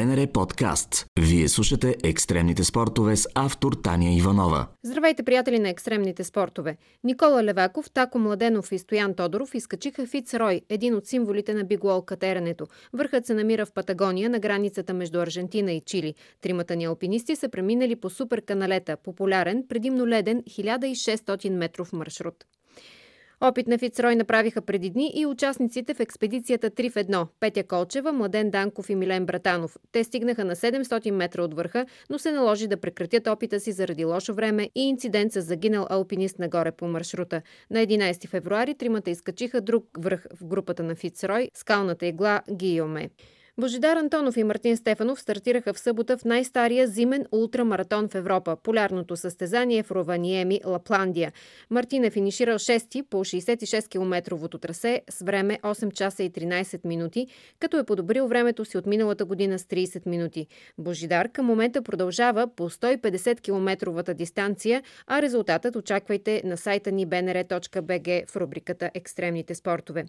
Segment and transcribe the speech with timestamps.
[0.00, 1.06] БНР подкаст.
[1.20, 4.66] Вие слушате екстремните спортове с автор Таня Иванова.
[4.82, 6.76] Здравейте, приятели на екстремните спортове.
[7.04, 12.66] Никола Леваков, Тако Младенов и Стоян Тодоров изкачиха Фицрой, един от символите на бигуол катеренето.
[12.92, 16.14] Върхът се намира в Патагония, на границата между Аржентина и Чили.
[16.40, 22.44] Тримата ни алпинисти са преминали по суперканалета, популярен, предимно леден 1600 метров маршрут.
[23.42, 28.12] Опит на Фицрой направиха преди дни и участниците в експедицията 3 в 1– Петя Колчева,
[28.12, 29.76] Младен Данков и Милен Братанов.
[29.92, 34.04] Те стигнаха на 700 метра от върха, но се наложи да прекратят опита си заради
[34.04, 37.42] лошо време и инцидент с загинал алпинист нагоре по маршрута.
[37.70, 43.10] На 11 февруари тримата изкачиха друг връх в групата на Фицрой– скалната игла Гийоме.
[43.58, 49.16] Божидар Антонов и Мартин Стефанов стартираха в събота в най-стария зимен ултрамаратон в Европа– полярното
[49.16, 51.32] състезание в Рованиеми, Лапландия.
[51.70, 57.26] Мартин е финиширал 6 по 66-километровото трасе с време 8 часа и 13 минути,
[57.58, 60.46] като е подобрил времето си от миналата година с 30 минути.
[60.78, 68.36] Божидар към момента продължава по 150-километровата дистанция, а резултатът очаквайте на сайта ни bnr.bg в
[68.36, 70.04] рубриката Екстремните спортове.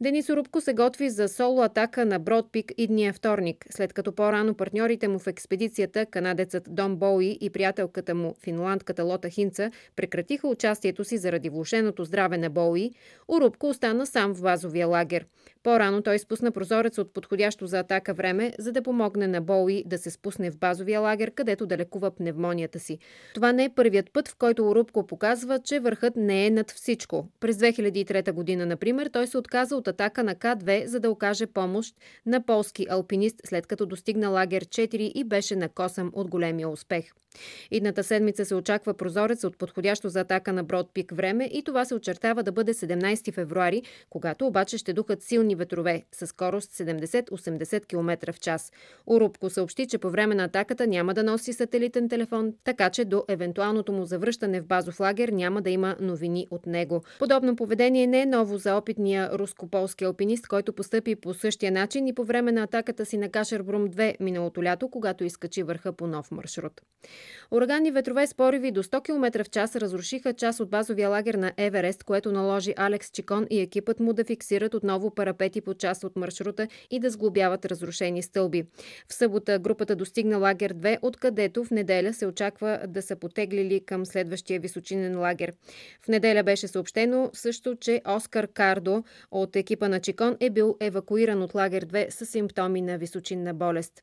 [0.00, 5.08] Денис Рубко се готви за соло атака на Бродпик идния вторник, след като по-рано партньорите
[5.08, 11.18] му в експедицията, канадецът Дон Боуи и приятелката му, финландката Лота Хинца, прекратиха участието си
[11.18, 12.90] заради влушеното здраве на Боуи,
[13.28, 15.26] Урубко остана сам в базовия лагер.
[15.64, 19.98] По-рано той спусна прозорец от подходящо за атака време, за да помогне на Боуи да
[19.98, 22.98] се спусне в базовия лагер, където да лекува пневмонията си.
[23.34, 27.28] Това не е първият път, в който Урубко показва, че върхът не е над всичко.
[27.40, 31.94] През 2003 година, например, той се отказа от атака на К2, за да окаже помощ
[32.26, 37.12] на полски алпинист, след като достигна лагер 4 и беше накосан от големия успех.
[37.70, 41.84] Идната седмица се очаква прозорец от подходящо за атака на Брод пик време и това
[41.84, 47.86] се очертава да бъде 17 февруари, когато обаче ще духат силни ветрове с скорост 70-80
[47.86, 48.72] км в час.
[49.06, 53.24] Урубко съобщи, че по време на атаката няма да носи сателитен телефон, така че до
[53.28, 57.02] евентуалното му завръщане в базов лагер няма да има новини от него.
[57.18, 62.14] Подобно поведение не е ново за опитния руско-полски алпинист, който постъпи по същия начин и
[62.14, 66.30] по време на атаката си на Кашербрум 2 миналото лято, когато изкачи върха по нов
[66.30, 66.80] маршрут.
[67.50, 71.52] Ураганни ветрове с пориви до 100 км в час разрушиха част от базовия лагер на
[71.56, 76.16] Еверест, което наложи Алекс Чикон и екипът му да фиксират отново парапети по част от
[76.16, 78.64] маршрута и да сглобяват разрушени стълби.
[79.08, 84.06] В събота групата достигна лагер 2, откъдето в неделя се очаква да са потеглили към
[84.06, 85.52] следващия височинен лагер.
[86.04, 91.42] В неделя беше съобщено също, че Оскар Кардо от екипа на Чикон е бил евакуиран
[91.42, 94.02] от лагер 2 с симптоми на височинна болест.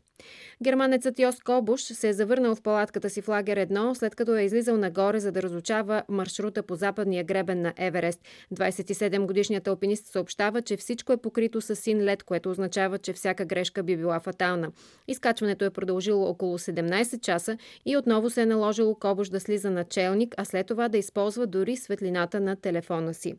[0.64, 4.44] Германецът Йос Кобуш се е завърнал в палатката си в лагер 1, след като е
[4.44, 8.20] излизал нагоре, за да разучава маршрута по западния гребен на Еверест.
[8.54, 13.84] 27-годишният алпинист съобщава, че всичко е покрито с син лед, което означава, че всяка грешка
[13.84, 14.72] би била фатална.
[15.08, 19.84] Изкачването е продължило около 17 часа и отново се е наложило Кобуш да слиза на
[19.84, 23.36] челник, а след това да използва дори светлината на телефона си.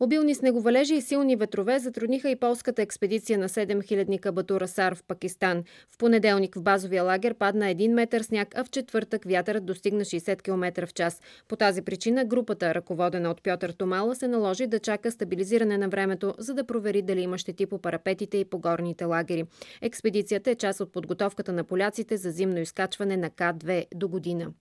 [0.00, 5.64] Обилни снеговалежи и силни ветрове затрудниха и полската експедиция на 7000-ника Батура Сар в Пакистан.
[5.90, 10.42] В понеделник в базовия лагер падна 1 метър сняг, а в четвъртък вятърът достигна 60
[10.42, 11.20] км в час.
[11.48, 16.34] По тази причина групата, ръководена от Пьотър Томала, се наложи да чака стабилизиране на времето,
[16.38, 19.44] за да провери дали има щети по парапетите и по горните лагери.
[19.82, 24.52] Експедицията е част от подготовката на поляците за зимно изкачване на К2 до година.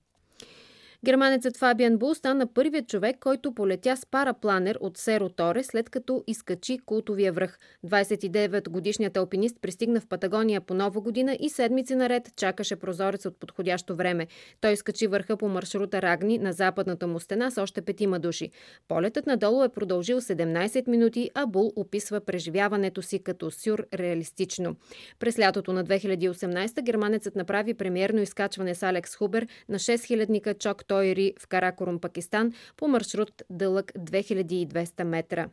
[1.06, 6.24] Германецът Фабиан Бул стана първият човек, който полетя с парапланер от Серо Торе, след като
[6.28, 7.60] изкачи култовия връх.
[7.86, 13.96] 29-годишният алпинист пристигна в Патагония по нова година и седмици наред чакаше прозорец от подходящо
[13.96, 14.28] време.
[14.62, 18.52] Той изкачи върха по маршрута Рагни на западната му стена с още петима души.
[18.88, 24.76] Полетът надолу е продължил 17 минути, а Бул описва преживяването си като сюрреалистично.
[25.20, 31.34] През лятото на 2018 германецът направи премиерно изкачване с Алекс Хубер на 6000-ника Чок Тойри
[31.40, 35.50] в Каракорум, Пакистан, по маршрут дълъг 2200 метра.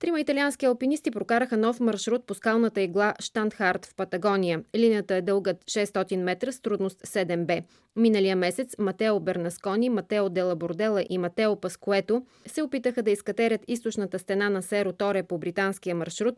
[0.00, 4.64] Трима италиански алпинисти прокараха нов маршрут по скалната игла Штандхарт в Патагония.
[4.76, 7.62] Линията е дълга 600 метра с трудност 7Б.
[7.96, 14.18] Миналия месец Матео Бернаскони, Матео Дела Бордела и Матео Паскуето се опитаха да изкатерят източната
[14.18, 16.34] стена на Серо Торе по британския маршрут,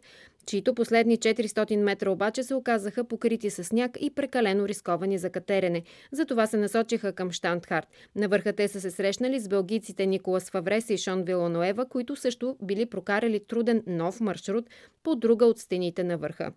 [0.47, 5.83] чието последни 400 метра обаче се оказаха покрити с сняг и прекалено рисковани за катерене.
[6.13, 7.87] Затова се насочиха към Штандхарт.
[8.17, 12.57] На върха те са се срещнали с белгийците Николас Фаврес и Шон Вилоноева, които също
[12.63, 14.71] били прокарали труден нов маршрут
[15.03, 16.53] по друга от стените на върха.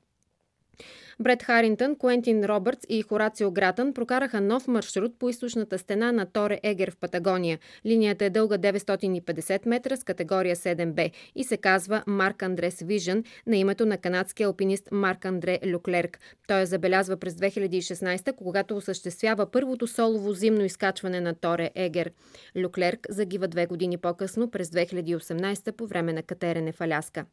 [1.20, 6.60] Бред Харинтън, Куентин Робъртс и Хорацио Гратън прокараха нов маршрут по източната стена на Торе
[6.64, 7.60] Егер в Патагония.
[7.86, 13.58] Линията е дълга 950 метра с категория 7Б и се казва Марк Андрес Вижън на
[13.58, 16.20] името на канадския алпинист Марк Андре Люклерк.
[16.48, 22.12] Той я забелязва през 2016, когато осъществява първото солово зимно изкачване на Торе Егер.
[22.58, 27.26] Люклерк загива две години по-късно през 2018 по време на катерене в Аляска.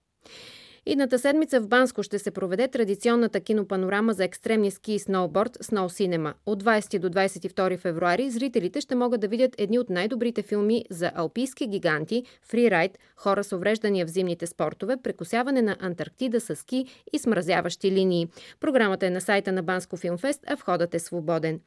[0.86, 5.86] Идната седмица в Банско ще се проведе традиционната кинопанорама за екстремни ски и сноуборд Snow
[5.86, 6.32] Cinema.
[6.46, 11.12] От 20 до 22 февруари зрителите ще могат да видят едни от най-добрите филми за
[11.14, 17.18] алпийски гиганти, фрирайд, хора с увреждания в зимните спортове, прекусяване на Антарктида с ски и
[17.18, 18.28] смразяващи линии.
[18.60, 21.60] Програмата е на сайта на Банско Филмфест, а входът е свободен.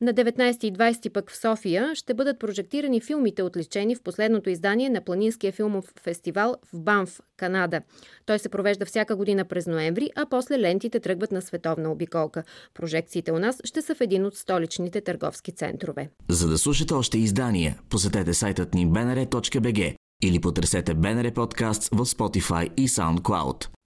[0.00, 4.90] На 19 и 20 пък в София ще бъдат прожектирани филмите, отличени в последното издание
[4.90, 7.80] на Планинския филмов фестивал в Банф, Канада.
[8.26, 12.42] Той се провежда всяка година през ноември, а после лентите тръгват на световна обиколка.
[12.74, 16.08] Прожекциите у нас ще са в един от столичните търговски центрове.
[16.28, 22.74] За да слушате още издания, посетете сайтът ни bnr.bg или потърсете BNR подкаст в Spotify
[22.76, 23.68] и SoundCloud.